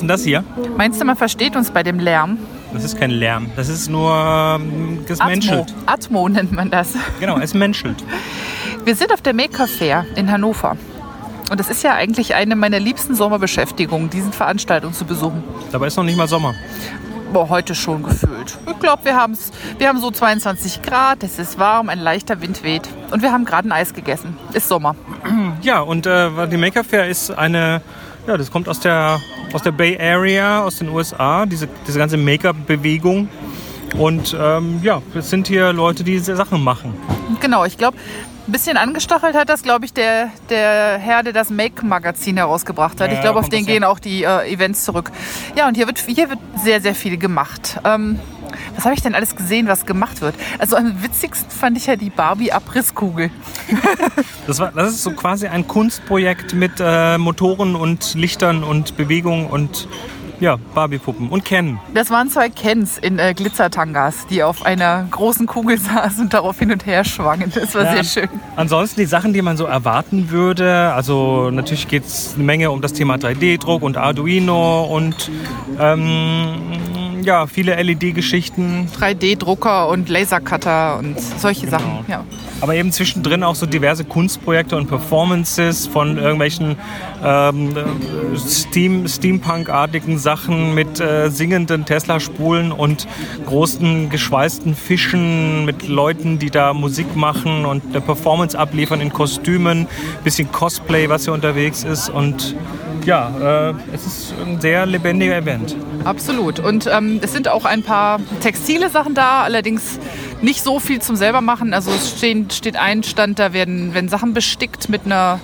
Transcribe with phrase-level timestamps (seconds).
[0.00, 0.44] denn das hier?
[0.76, 2.38] Meinst du, man versteht uns bei dem Lärm?
[2.72, 3.50] Das ist kein Lärm.
[3.56, 5.06] Das ist nur ähm, Atmo.
[5.06, 5.74] gesmenschelt.
[5.86, 6.94] Atmo nennt man das.
[7.20, 8.02] Genau, es menschelt.
[8.84, 10.76] Wir sind auf der Maker Fair in Hannover.
[11.50, 15.44] Und das ist ja eigentlich eine meiner liebsten Sommerbeschäftigungen, diesen Veranstaltungen zu besuchen.
[15.70, 16.54] Dabei ist noch nicht mal Sommer.
[17.32, 18.58] Boah, heute schon gefühlt.
[18.70, 19.14] Ich glaube, wir,
[19.78, 22.82] wir haben so 22 Grad, es ist warm, ein leichter Wind weht.
[23.10, 24.36] Und wir haben gerade ein Eis gegessen.
[24.52, 24.94] Ist Sommer.
[25.62, 27.80] Ja, und äh, die Maker Fair ist eine,
[28.26, 29.20] ja, das kommt aus der,
[29.52, 33.28] aus der Bay Area, aus den USA, diese, diese ganze Maker-Bewegung.
[33.96, 36.94] Und ähm, ja, es sind hier Leute, die Sachen machen.
[37.42, 37.98] Genau, ich glaube,
[38.46, 43.10] ein bisschen angestachelt hat das, glaube ich, der, der Herr, der das Make-Magazin herausgebracht hat.
[43.10, 45.10] Ja, ich glaube, auf den gehen auch die äh, Events zurück.
[45.56, 47.80] Ja, und hier wird, hier wird sehr, sehr viel gemacht.
[47.84, 48.20] Ähm,
[48.76, 50.36] was habe ich denn alles gesehen, was gemacht wird?
[50.58, 53.30] Also am witzigsten fand ich ja die Barbie-Abrisskugel.
[54.46, 59.46] Das, war, das ist so quasi ein Kunstprojekt mit äh, Motoren und Lichtern und Bewegung
[59.46, 59.88] und
[60.42, 61.78] ja, Barbie-Puppen und Ken.
[61.94, 66.58] Das waren zwei Kens in äh, Glitzertangas, die auf einer großen Kugel saßen und darauf
[66.58, 67.52] hin und her schwangen.
[67.54, 68.40] Das war Ja, sehr schön.
[68.56, 70.92] Ansonsten die Sachen, die man so erwarten würde.
[70.94, 75.30] Also natürlich geht es eine Menge um das Thema 3D-Druck und Arduino und
[75.78, 76.56] ähm,
[77.22, 78.88] ja, viele LED-Geschichten.
[78.98, 81.78] 3D-Drucker und Lasercutter und solche Genau.
[81.78, 82.04] Sachen.
[82.08, 82.24] Ja.
[82.60, 86.76] Aber eben zwischendrin auch so diverse Kunstprojekte und Performances von irgendwelchen
[87.24, 93.08] ähm, äh, Steam, Steampunk-artigen Sachen mit äh, singenden Tesla-Spulen und
[93.46, 99.88] großen geschweißten Fischen mit Leuten, die da Musik machen und eine Performance abliefern in Kostümen,
[100.22, 102.54] bisschen Cosplay, was hier unterwegs ist und
[103.04, 105.74] ja, äh, es ist ein sehr lebendiger Event.
[106.04, 106.60] Absolut.
[106.60, 109.98] Und ähm, es sind auch ein paar textile Sachen da, allerdings
[110.40, 111.72] nicht so viel zum selber machen.
[111.74, 115.40] Also es stehen, steht ein Stand, da werden, werden Sachen bestickt mit einer,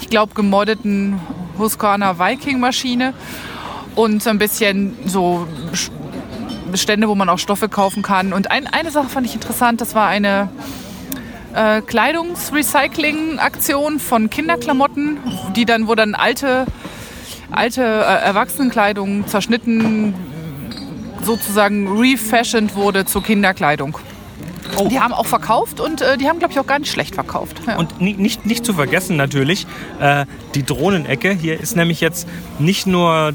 [0.00, 1.20] ich glaube, gemoddeten
[1.58, 3.12] Husqvarna Viking-Maschine
[3.94, 5.90] und so ein bisschen so Sch-
[6.74, 8.32] Stände, wo man auch Stoffe kaufen kann.
[8.32, 10.48] Und ein, eine Sache fand ich interessant, das war eine
[11.54, 15.18] äh, Kleidungsrecycling-Aktion von Kinderklamotten,
[15.56, 16.66] die dann, wo dann alte,
[17.50, 20.14] alte äh, Erwachsenenkleidung zerschnitten
[21.22, 23.98] sozusagen refashioned wurde zur Kinderkleidung.
[24.88, 27.60] Die haben auch verkauft und äh, die haben, glaube ich, auch gar nicht schlecht verkauft.
[27.66, 27.76] Ja.
[27.76, 29.66] Und ni- nicht, nicht zu vergessen natürlich,
[30.00, 30.24] äh,
[30.54, 31.32] die Drohnenecke.
[31.32, 32.26] Hier ist nämlich jetzt
[32.60, 33.32] nicht nur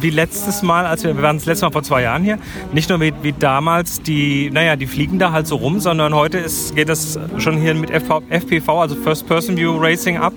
[0.00, 2.38] wie letztes Mal, als wir, wir waren das letzte Mal vor zwei Jahren hier,
[2.72, 6.36] nicht nur wie, wie damals, die, naja, die fliegen da halt so rum, sondern heute
[6.38, 10.34] ist, geht das schon hier mit FV, FPV, also First Person View Racing ab.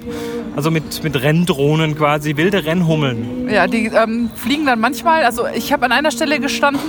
[0.56, 3.50] Also mit, mit Renndrohnen quasi, wilde Rennhummeln.
[3.50, 6.84] Ja, die ähm, fliegen dann manchmal, also ich habe an einer Stelle gestanden,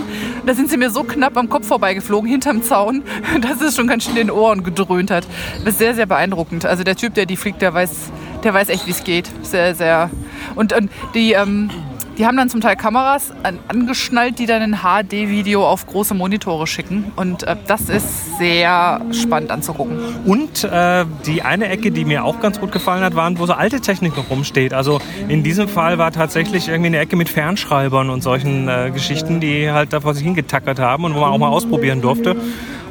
[0.44, 3.02] da sind sie mir so knapp am Kopf vorbeigeflogen, hinterm Zaun,
[3.40, 5.26] dass es schon ganz schön in den Ohren gedröhnt hat.
[5.64, 6.66] Das ist sehr, sehr beeindruckend.
[6.66, 8.10] Also der Typ, der die fliegt, der weiß,
[8.42, 9.30] der weiß echt, wie es geht.
[9.42, 10.10] Sehr, sehr.
[10.56, 11.70] Und, und die, ähm,
[12.18, 16.66] die haben dann zum Teil Kameras an, angeschnallt, die dann ein HD-Video auf große Monitore
[16.66, 17.12] schicken.
[17.16, 19.98] Und äh, das ist sehr spannend anzugucken.
[20.24, 23.54] Und äh, die eine Ecke, die mir auch ganz gut gefallen hat, waren, wo so
[23.54, 24.74] alte Technik noch rumsteht.
[24.74, 29.40] Also in diesem Fall war tatsächlich irgendwie eine Ecke mit Fernschreibern und solchen äh, Geschichten,
[29.40, 32.36] die halt da vor sich hingetackert haben und wo man auch mal ausprobieren durfte.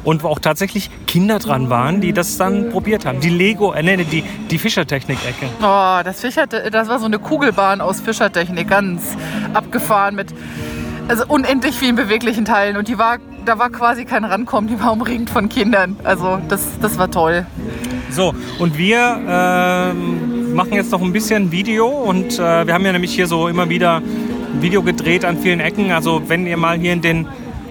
[0.04, 3.20] Und wo auch tatsächlich Kinder dran waren, die das dann probiert haben.
[3.20, 5.46] Die Lego, äh, nee, die, die Fischertechnik-Ecke.
[5.60, 9.16] Oh, das, Fischer, das war so eine Kugelbahn aus Fischertechnik, ganz
[9.54, 10.34] abgefahren mit
[11.08, 12.76] also unendlich vielen beweglichen Teilen.
[12.76, 15.96] Und die war, da war quasi kein Rankommen, die war umringt von Kindern.
[16.04, 17.46] Also das, das war toll.
[18.10, 22.92] So, und wir ähm, machen jetzt noch ein bisschen Video und äh, wir haben ja
[22.92, 24.02] nämlich hier so immer wieder
[24.60, 25.92] Video gedreht an vielen Ecken.
[25.92, 27.26] Also wenn ihr mal hier in den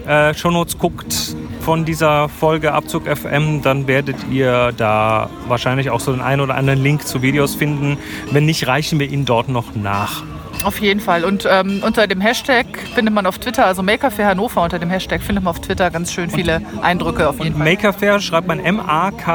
[0.07, 6.11] äh, Shownotes guckt von dieser Folge Abzug FM, dann werdet ihr da wahrscheinlich auch so
[6.11, 7.97] den einen oder anderen Link zu Videos finden.
[8.31, 10.23] Wenn nicht, reichen wir ihn dort noch nach.
[10.63, 11.23] Auf jeden Fall.
[11.23, 14.89] Und ähm, unter dem Hashtag findet man auf Twitter, also Maker für Hannover, unter dem
[14.89, 17.73] Hashtag findet man auf Twitter ganz schön viele Eindrücke auf jeden Und Fall.
[17.73, 19.33] Maker Fair schreibt man M-A-K-E-R-F-A-I-R-E.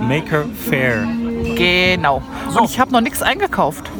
[0.00, 1.08] Maker Fair.
[1.56, 2.22] Genau.
[2.56, 3.90] Und ich habe noch nichts eingekauft.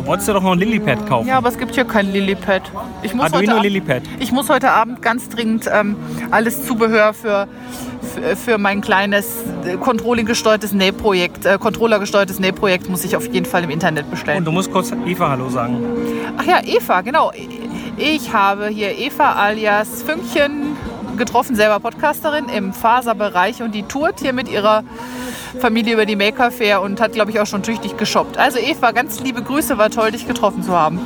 [0.00, 1.28] Du wolltest ja doch noch ein Lillipad kaufen.
[1.28, 2.62] Ja, aber es gibt hier kein Lillipad.
[3.02, 4.02] Ich muss, Arduino heute, Ab- Lillipad.
[4.18, 5.94] ich muss heute Abend ganz dringend ähm,
[6.30, 7.46] alles Zubehör für,
[8.00, 9.26] für, für mein kleines
[9.66, 14.38] äh, Controlling-gesteuertes Nähprojekt, äh, Controller-gesteuertes Nähprojekt muss ich auf jeden Fall im Internet bestellen.
[14.38, 15.76] Und du musst kurz Eva Hallo sagen.
[16.38, 17.30] Ach ja, Eva, genau.
[17.98, 20.76] Ich habe hier Eva alias Fünkchen
[21.18, 24.82] getroffen, selber Podcasterin im Faserbereich und die tourt hier mit ihrer
[25.58, 28.38] Familie über die Maker Fair und hat, glaube ich, auch schon tüchtig geshoppt.
[28.38, 31.00] Also Eva, ganz liebe Grüße, war toll, dich getroffen zu haben.